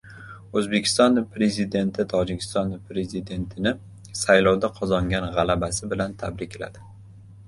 O‘zbekiston 0.59 1.17
Prezidenti 1.33 2.05
Tojikiston 2.13 2.71
Prezidentini 2.93 3.73
saylovda 4.21 4.71
qozongan 4.79 5.29
g‘alabasi 5.37 5.91
bilan 5.93 6.17
tabrikladi 6.25 6.83